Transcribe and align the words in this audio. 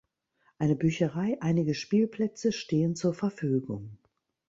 Eine 0.57 0.75
Bücherei, 0.75 1.37
einige 1.41 1.75
Spielplätze 1.75 2.51
stehen 2.51 2.95
zur 2.95 3.13
Verfügung. 3.13 3.99